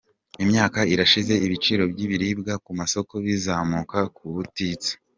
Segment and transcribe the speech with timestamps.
[0.43, 4.91] Imyaka irashize ibiciro by’ibiribwa ku masoko bizamuka ubutitsa.